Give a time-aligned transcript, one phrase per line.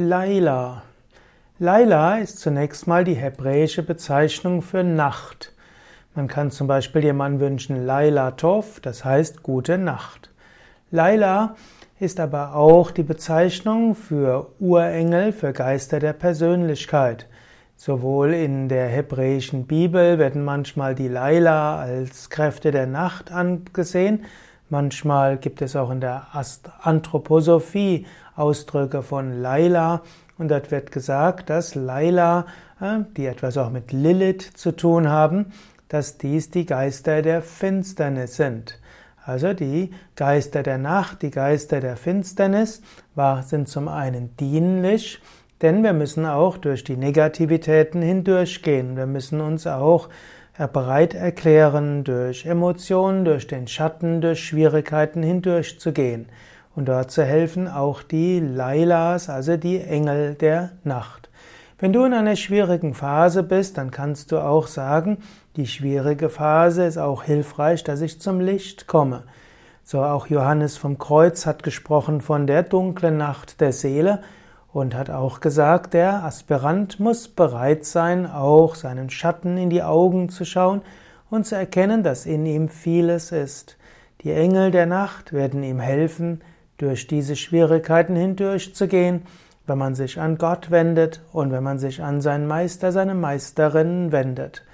[0.00, 0.84] Laila.
[1.58, 5.52] Laila ist zunächst mal die hebräische Bezeichnung für Nacht.
[6.14, 10.30] Man kann zum Beispiel jemanden wünschen Laila Tov, das heißt gute Nacht.
[10.92, 11.56] Laila
[11.98, 17.26] ist aber auch die Bezeichnung für Urengel, für Geister der Persönlichkeit.
[17.74, 24.26] Sowohl in der hebräischen Bibel werden manchmal die Laila als Kräfte der Nacht angesehen,
[24.70, 26.26] manchmal gibt es auch in der
[26.82, 28.06] Anthroposophie
[28.36, 30.02] Ausdrücke von Laila
[30.38, 32.46] und dort wird gesagt, dass Laila,
[32.80, 35.52] äh, die etwas auch mit Lilith zu tun haben,
[35.88, 38.78] dass dies die Geister der Finsternis sind.
[39.24, 42.80] Also die Geister der Nacht, die Geister der Finsternis
[43.44, 45.20] sind zum einen dienlich,
[45.60, 48.96] denn wir müssen auch durch die Negativitäten hindurchgehen.
[48.96, 50.08] Wir müssen uns auch
[50.66, 56.26] bereit erklären, durch Emotionen, durch den Schatten, durch Schwierigkeiten hindurchzugehen
[56.74, 61.28] und dort zu helfen auch die Lailas, also die Engel der Nacht.
[61.78, 65.18] Wenn du in einer schwierigen Phase bist, dann kannst du auch sagen,
[65.54, 69.22] die schwierige Phase ist auch hilfreich, dass ich zum Licht komme.
[69.84, 74.22] So auch Johannes vom Kreuz hat gesprochen von der dunklen Nacht der Seele
[74.78, 80.28] und hat auch gesagt, der Aspirant muss bereit sein, auch seinen Schatten in die Augen
[80.28, 80.82] zu schauen
[81.30, 83.76] und zu erkennen, dass in ihm vieles ist.
[84.22, 86.42] Die Engel der Nacht werden ihm helfen,
[86.76, 89.22] durch diese Schwierigkeiten hindurchzugehen,
[89.66, 94.12] wenn man sich an Gott wendet und wenn man sich an seinen Meister, seine Meisterin
[94.12, 94.64] wendet.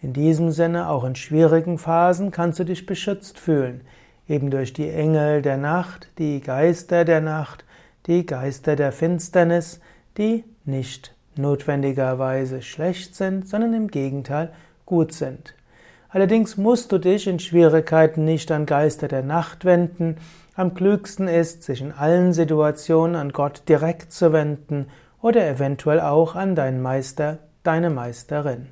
[0.00, 3.82] In diesem Sinne, auch in schwierigen Phasen kannst du dich beschützt fühlen,
[4.26, 7.64] eben durch die Engel der Nacht, die Geister der Nacht,
[8.06, 9.80] die Geister der Finsternis,
[10.16, 14.52] die nicht notwendigerweise schlecht sind, sondern im Gegenteil
[14.86, 15.54] gut sind.
[16.08, 20.16] Allerdings musst du dich in Schwierigkeiten nicht an Geister der Nacht wenden.
[20.56, 24.86] Am klügsten ist, sich in allen Situationen an Gott direkt zu wenden
[25.22, 28.68] oder eventuell auch an deinen Meister, deine Meisterin.